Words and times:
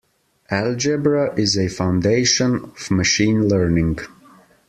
Algebra 0.49 1.31
is 1.37 1.55
a 1.59 1.67
foundation 1.67 2.55
of 2.55 2.89
Machine 2.89 3.47
Learning. 3.47 3.99